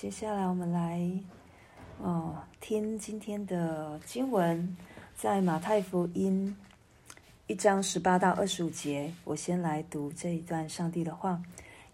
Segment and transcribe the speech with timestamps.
[0.00, 0.98] 接下来我们来
[1.98, 4.74] 哦听今天的经文，
[5.14, 6.56] 在马太福音
[7.46, 9.12] 一章十八到二十五节。
[9.24, 11.38] 我先来读这一段上帝的话：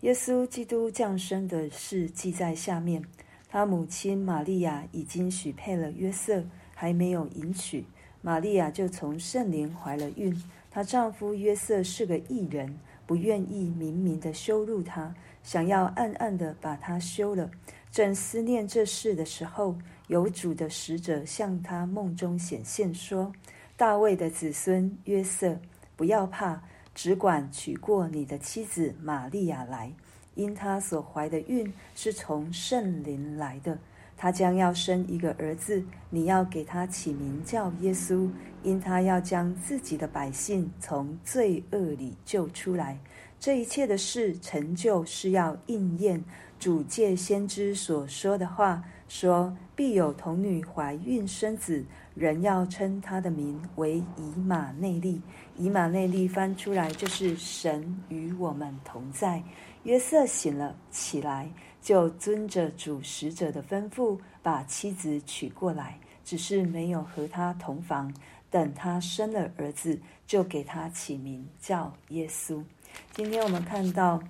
[0.03, 3.05] 耶稣基督降生的事记在下面。
[3.49, 6.45] 他母亲玛利亚已经许配了约瑟，
[6.77, 7.85] 还没有迎娶，
[8.23, 10.33] 玛利亚就从圣灵怀了孕。
[10.71, 15.13] 她丈夫约瑟是个义人，不愿意明明的羞辱她，
[15.43, 17.51] 想要暗暗的把她休了。
[17.97, 19.75] 正思念这事的时候，
[20.09, 23.33] 有主的使者向他梦中显现，说
[23.75, 25.59] ：“大卫的子孙约瑟，
[25.97, 26.63] 不要怕，
[26.95, 29.91] 只管娶过你的妻子玛利亚来，
[30.35, 33.79] 因她所怀的孕是从圣灵来的。
[34.15, 38.29] 她将要生一个儿子，你要给他起名叫耶稣，
[38.63, 42.99] 因他要将自己的百姓从罪恶里救出来。
[43.41, 46.23] 这一切的事成就，是要应验。”
[46.59, 55.21] 主借先知所说的话说：“必有童女怀孕生子，人要称他的名为以马内利。
[55.57, 59.43] 以马内利翻出来就是神与我们同在。”
[59.85, 61.49] 约瑟醒了起来，
[61.81, 68.13] 就遵着主使者的吩咐，把妻子娶过来，只是没有和他同房。
[68.51, 72.65] 等他生了儿子，就给他起名叫耶稣。
[73.13, 74.21] 今天我们看到。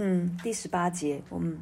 [0.00, 1.58] 嗯，第十八节，我们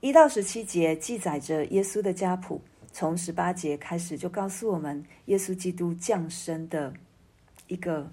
[0.00, 2.58] 一到十七节记载着耶稣的家谱。
[2.92, 6.94] 从十八节开始就告诉我们耶稣基督降生的
[7.66, 8.10] 一个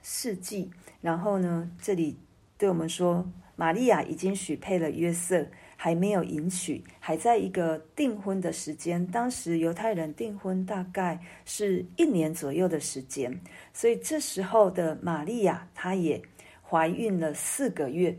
[0.00, 0.70] 事迹。
[1.02, 2.16] 然后呢，这里
[2.56, 9.06] 对我们说，玛利亚已经许配了约瑟，还没有迎娶，还在一个订婚的时间。
[9.08, 13.38] 当时犹太人订婚大概是一年左右的时间，
[13.74, 16.22] 所以这时候的玛利亚她也
[16.62, 18.16] 怀孕了四个月。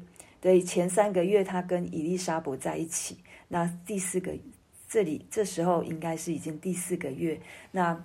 [0.47, 3.17] 所以前三个月，他跟伊丽莎伯在一起。
[3.49, 4.31] 那第四个，
[4.87, 7.37] 这里这时候应该是已经第四个月。
[7.71, 8.01] 那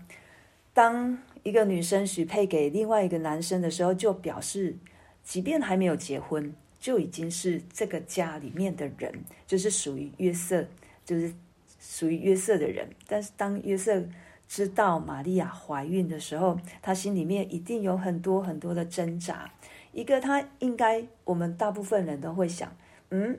[0.75, 4.77] 当一个女生许配给另外一个男生的时候，就表示，
[5.23, 9.15] 即便还没有结婚，就已经是这个家里面的人，
[9.47, 10.67] 就是属于约瑟，
[11.05, 11.33] 就是
[11.79, 12.89] 属于约瑟的人。
[13.07, 14.03] 但是当约瑟
[14.49, 19.49] 知道玛利亚怀孕的时候，他心里面一定有很多很多的挣扎。
[19.93, 22.75] 一个，他应该，我们大部分人都会想，
[23.11, 23.39] 嗯，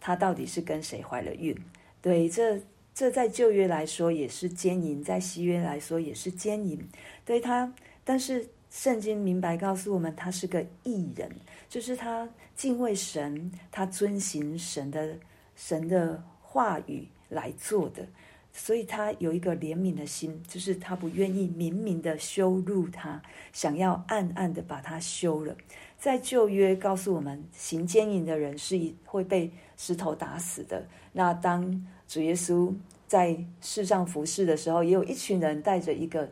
[0.00, 1.56] 他到底是跟谁怀了孕？
[2.02, 2.60] 对，这
[2.92, 6.88] 这在旧约来说也是奸淫，在新约来说也是奸淫。
[7.24, 7.72] 对他，
[8.04, 11.30] 但是圣经明白告诉我们，他是个异人，
[11.68, 15.16] 就是他敬畏神，他遵行神的
[15.54, 18.06] 神的话语来做的。
[18.52, 23.22] 所以他有一个怜悯的心，就是他不愿意明明的羞辱他，
[23.52, 25.56] 想要暗暗的把他休了。
[25.96, 30.86] 在旧约告诉我们，行奸淫的人是一会被石头打死的。
[31.12, 32.74] 那当主耶稣
[33.06, 36.30] 在世上服侍的时候，也有一群人带着一个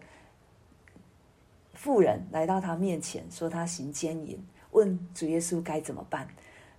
[1.74, 6.28] 妇人来到他面前，说他行奸淫，问主耶稣该怎么办。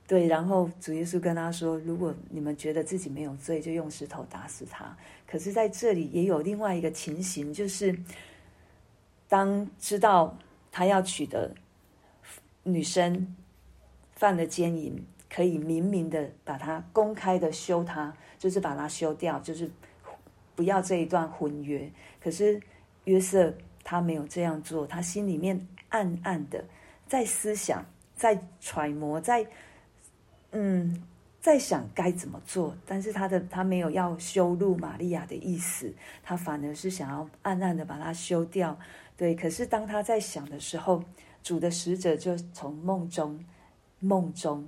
[0.07, 4.95] 对，然后主耶稣跟他说：“如果你们觉得自己没有罪，就用石头打死他。”
[5.27, 7.93] 可是，在这里也有另外一个情形，就是
[9.27, 10.37] 当知道
[10.71, 11.53] 他要娶的
[12.63, 13.35] 女生
[14.13, 19.69] 犯了奸淫，可以明明的把他公开的休他，就是把他休掉，就是
[20.55, 21.91] 不要这一段婚约。
[22.21, 22.57] 可是
[23.03, 23.53] 约瑟
[23.83, 26.63] 他没有这样做，他心里面暗暗的
[27.05, 27.85] 在思想，
[28.15, 29.45] 在揣摩，在。
[30.59, 31.03] 嗯，
[31.39, 38.75] 在想该怎么做，但是他的他没有要羞辱玛利亚的意思，他反而是想要暗暗的把他修掉。
[39.15, 41.03] 对，可是当他在想的时候，
[41.43, 43.39] 主的使者就从梦中
[43.99, 44.67] 梦中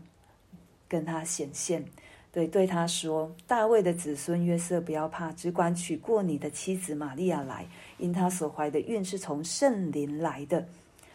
[0.87, 1.83] 跟他显现，
[2.31, 7.65] 对，对他说：“大卫的子孙约瑟，不要怕，只管娶过你的妻子玛利亚来，
[7.97, 10.67] 因他所怀的孕是从圣灵来的。”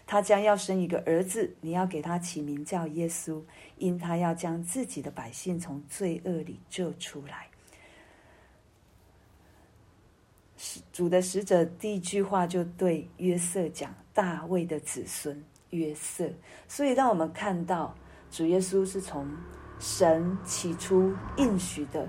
[0.07, 3.43] 他将要生一个儿子，你要给他起名叫耶稣，
[3.79, 7.49] 因他要将自己的百姓从罪恶里救出来。
[10.93, 16.31] 主的使者第一句话就对约瑟讲：“大卫的子孙约瑟。”
[16.69, 17.95] 所以让我们看到
[18.31, 19.29] 主耶稣是从
[19.79, 22.09] 神起初应许的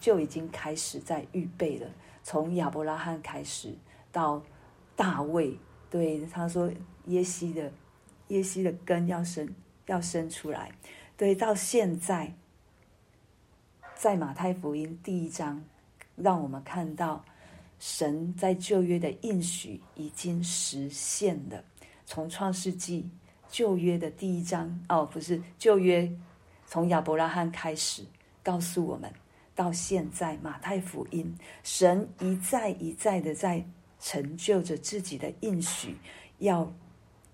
[0.00, 1.86] 就已经开始在预备了，
[2.22, 3.74] 从亚伯拉罕开始
[4.10, 4.42] 到
[4.96, 5.58] 大卫。
[5.90, 6.70] 对，他说
[7.06, 7.72] 耶西的
[8.28, 9.48] 耶西的根要生
[9.86, 10.70] 要生出来。
[11.16, 12.32] 对，到现在，
[13.96, 15.64] 在马太福音第一章，
[16.14, 17.24] 让我们看到
[17.78, 21.64] 神在旧约的应许已经实现了。
[22.06, 23.08] 从创世纪
[23.48, 26.10] 旧约的第一章，哦，不是旧约，
[26.66, 28.04] 从亚伯拉罕开始
[28.42, 29.12] 告诉我们，
[29.54, 33.64] 到现在马太福音，神一再一再的在
[34.00, 35.96] 成就着自己的应许，
[36.38, 36.72] 要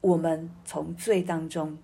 [0.00, 1.78] 我们从罪当中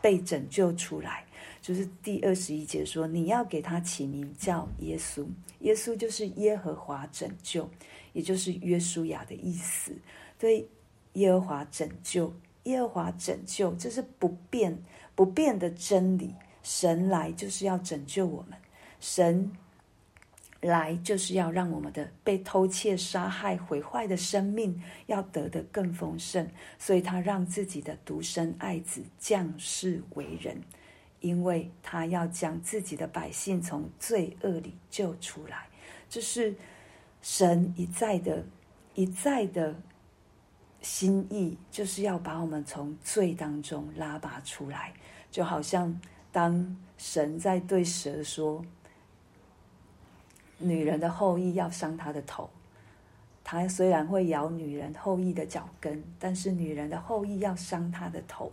[0.00, 1.24] 被拯救出来。
[1.60, 5.26] 就是第二十一节说，你要给他起名叫耶稣，
[5.60, 7.68] 耶稣就是耶和华拯救，
[8.12, 9.94] 也就是约书亚的意思。
[10.38, 10.66] 对，
[11.12, 12.34] 耶和华拯救，
[12.64, 14.76] 耶和华拯救，这是不变
[15.14, 16.34] 不变的真理。
[16.64, 18.58] 神来就是要拯救我们，
[18.98, 19.50] 神
[20.62, 26.48] 来就是要让我们的被偷窃、杀害、毁坏的生命要得的更丰盛，
[26.78, 30.56] 所以他让自己的独生爱子降世为人。
[31.20, 35.68] 因为他要将自己的百姓从罪恶里救出来，
[36.08, 36.52] 这是
[37.20, 38.44] 神一再的、
[38.96, 39.72] 一再的
[40.80, 44.92] 心意，就是要把我们从罪当中拉拔出来。
[45.30, 45.96] 就好像
[46.32, 48.60] 当神在对蛇说
[50.62, 52.48] ：“女人的后裔要伤她的头，
[53.44, 58.52] 他虽然会咬女人后裔的脚跟，但是女人的后裔要伤她的头。”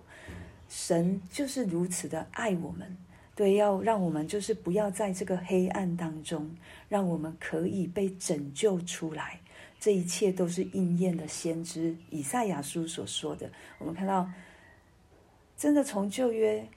[0.68, 2.96] 神就是如此的爱我们，
[3.36, 6.56] 对，要让我们就是不要在这个黑暗当中，
[6.88, 9.40] 让我们可以被拯救出来。
[9.80, 13.50] 这一切都是应验的先知以赛亚书所说的。
[13.80, 14.30] 我们看到，
[15.58, 16.68] 真的从旧约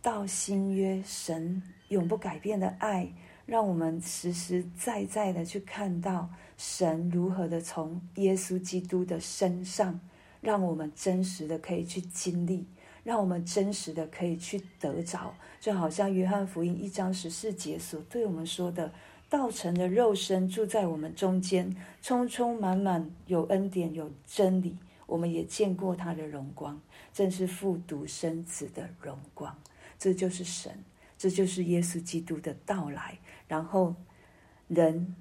[0.00, 3.12] 到新约，神永不改变的爱，
[3.46, 10.00] 让我们实实在在的去看到神如何的从耶稣基督的身上，
[10.40, 12.66] 让我们真实的可以去经历。
[13.04, 18.92] 让我们真实的可以去得着，就好像约翰福音一章十四节所对我们说的
[19.28, 24.76] ：“道成的肉身住在我们中间，充充满满有恩典有真理。
[25.06, 26.80] 我们也见过他的荣光，
[27.12, 29.58] 正是父独生子的荣光。
[29.98, 30.72] 这就是神，
[31.22, 33.16] 这就是耶稣基督的到来。
[33.46, 33.94] 然后
[34.66, 35.14] 人。”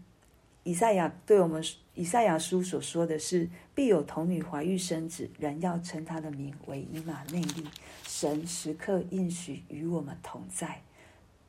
[0.64, 1.64] 以赛亚对我们，
[1.96, 7.66] 以赛亚书所说的是：必有童女怀孕生子，人要称他的名为以马内利。
[8.06, 10.84] 神时刻应许与我们同在，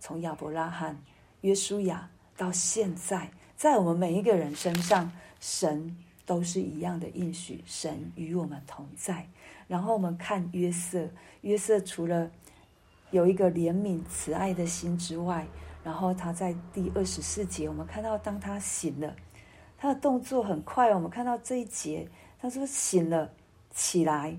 [0.01, 0.99] 从亚伯拉罕、
[1.43, 2.09] 约书亚
[2.39, 5.95] 到现在，在我们每一个人身上，神
[6.25, 7.63] 都是一样的应许。
[7.67, 9.29] 神与我们同在。
[9.69, 11.07] 然后我们看约瑟，
[11.43, 12.31] 约瑟除了
[13.13, 15.47] 有一个怜悯慈爱的心之外，
[15.85, 19.15] 然后他在第二十四节，我们看到当他醒了，
[19.79, 20.93] 他的动作很快。
[20.93, 22.09] 我们看到这一节，
[22.41, 23.31] 他说醒了
[23.71, 24.37] 起来，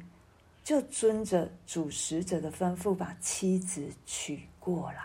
[0.63, 5.03] 就遵着主使者的吩咐，把妻子娶过来。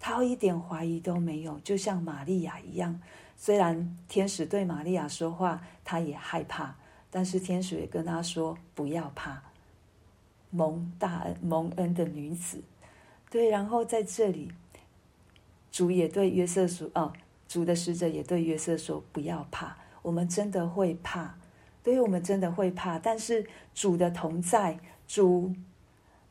[0.00, 2.98] 他一点怀疑都没有，就像玛利亚一样。
[3.36, 6.74] 虽然天使对玛利亚说话，他也害怕，
[7.10, 9.42] 但是天使也跟他说不要怕，
[10.50, 12.62] 蒙大恩蒙恩的女子。
[13.30, 14.50] 对，然后在这里。
[15.70, 17.12] 主也对约瑟说：“哦，
[17.46, 19.76] 主的使者也对约瑟说，不要怕。
[20.02, 21.36] 我们真的会怕，
[21.84, 22.98] 对于，我们真的会怕。
[22.98, 24.76] 但是主的同在，
[25.06, 25.54] 主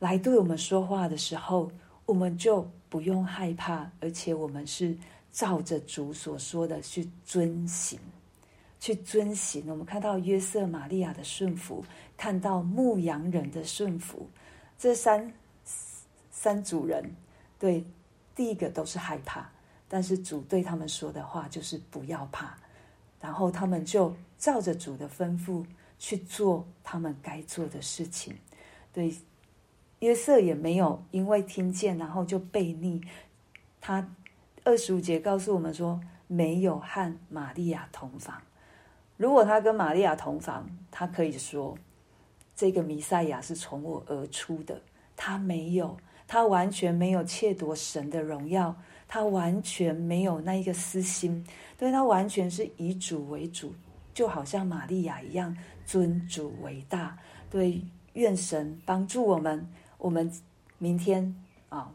[0.00, 1.70] 来对我们说话的时候，
[2.04, 4.94] 我们就不用害怕，而且我们是
[5.30, 7.98] 照着主所说的去遵行，
[8.80, 9.64] 去遵行。
[9.68, 11.82] 我们看到约瑟、玛利亚的顺服，
[12.18, 14.28] 看到牧羊人的顺服，
[14.76, 15.32] 这三
[16.38, 17.02] 三组人，
[17.58, 17.84] 对。”
[18.38, 19.50] 第一个都是害怕，
[19.88, 22.56] 但是主对他们说的话就是不要怕，
[23.20, 25.66] 然后他们就照着主的吩咐
[25.98, 28.32] 去做他们该做的事情。
[28.92, 29.12] 对，
[29.98, 33.02] 约瑟也没有因为听见然后就悖逆。
[33.80, 34.08] 他
[34.62, 38.40] 二十五节告诉我们说，没有和玛利亚同房。
[39.16, 41.76] 如果他跟玛利亚同房，他可以说
[42.54, 44.80] 这个弥赛亚是从我而出的。
[45.16, 45.98] 他没有。
[46.28, 48.76] 他完全没有窃夺神的荣耀，
[49.08, 51.44] 他完全没有那一个私心，
[51.76, 53.74] 对，他完全是以主为主，
[54.12, 55.56] 就好像玛利亚一样，
[55.86, 57.18] 尊主为大。
[57.50, 57.82] 对，
[58.12, 59.66] 愿神帮助我们。
[59.96, 60.30] 我们
[60.76, 61.34] 明天
[61.70, 61.90] 啊，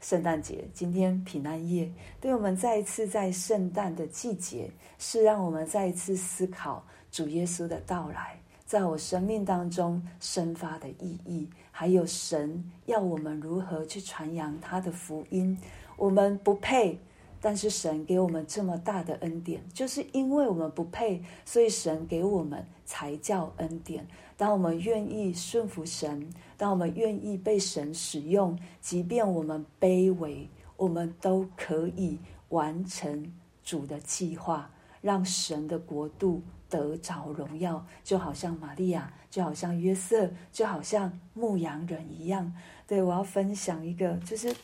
[0.00, 8.40] 圣诞节，今天平安夜，对我们再一次在圣诞的季节，是让我们再一次思考主耶稣的到来。
[8.64, 15.58] 在我生命当中生发的意义，还有神要我们如何去传扬他的福音，
[15.98, 16.98] 我们不配，
[17.38, 24.08] 但是神给我们这么大的恩典，就是因为我们不配，所以神给我们才叫恩典。
[24.38, 32.18] 当我们愿意顺服神，当我们愿意被神使用，即便我们卑微，我们都可以
[32.48, 33.30] 完成
[33.62, 34.70] 主的计划，
[35.02, 36.40] 让神的国度。
[36.76, 42.52] 得着荣耀，就好像玛利亚，就好像约瑟，就好像牧羊人一样。
[42.86, 44.54] 对，我要分享一个，就是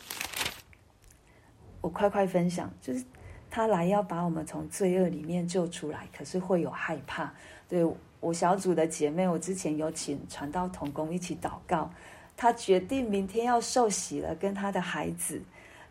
[1.81, 3.04] 我快快分享，就是
[3.50, 7.33] 他来要把我们从罪恶里面救出来，可是会有害怕。
[7.69, 7.85] 对
[8.21, 11.90] 我小组的姐妹，我之前有请传道同工一起祷告，
[12.37, 15.42] 她决定明天要受洗了，跟她的孩子。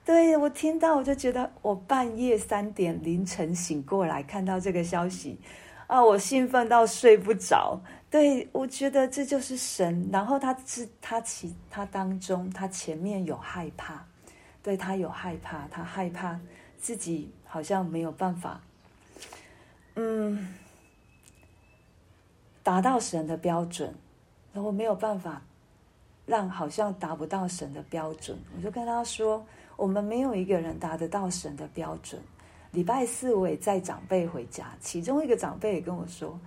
[0.04, 5.38] 对，我听到，我就觉得我半夜三点凌晨醒过来，看到这个消息，
[5.92, 7.78] 啊，我兴奋到睡不着。
[8.10, 10.10] 对，我觉得这就是神。
[10.10, 14.06] 然后他是他其他当中，他前面有害怕，
[14.64, 16.40] 对，他有害怕，他害怕
[16.80, 18.62] 自己好像没有办法，
[19.96, 20.56] 嗯，
[22.64, 23.94] 达到神的标准，
[24.54, 25.42] 然后没有办法
[26.26, 28.40] 让好像达不到神的标准。
[28.56, 29.46] 我就跟他说。
[29.78, 32.22] 我们没有一个人达得到神的标准。
[32.72, 36.40] 礼拜四我也载长辈回家，其中一个长辈也跟我说，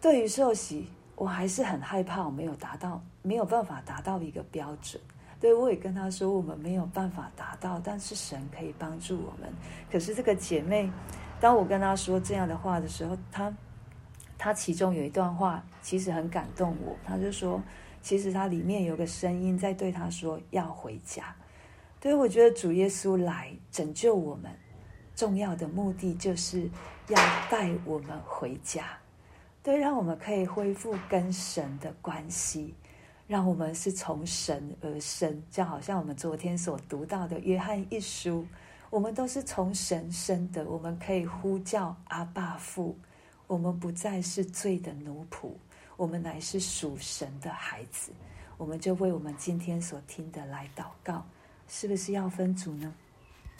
[0.00, 5.00] 对于受洗，我还是很害怕，我没有达到，没有办法达到一个标准。
[5.38, 9.52] 对，我也跟他说，我们没有办法达到，但是神可以帮助我们。
[9.90, 10.90] 可是这个姐妹，
[11.40, 13.52] 当我跟她说这样的话的时候，她
[14.38, 17.60] 她其中有一段话其实很感动我，她就说，
[18.00, 21.34] 其实她里面有个声音在对她说要回家。
[21.98, 24.50] 对，我觉得主耶稣来拯救我们，
[25.14, 26.68] 重要的目的就是
[27.08, 27.16] 要
[27.50, 28.98] 带我们回家，
[29.62, 32.74] 对，让我们可以恢复跟神的关系，
[33.26, 38.46] 让我们是从神而生，就好像我们昨天所读到的约翰一书，
[38.90, 42.96] 我们都是从神生的，我们可以呼叫阿爸父，
[43.46, 45.50] 我们不再是罪的奴仆，
[45.96, 48.10] 我们乃是属神的孩子，
[48.56, 51.24] 我们就为我们今天所听的来祷告。
[51.68, 52.92] 是不是要分组呢？